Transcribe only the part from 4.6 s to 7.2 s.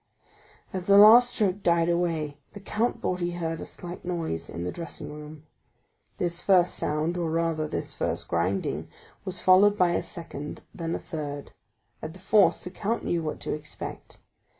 the dressing room; this first sound,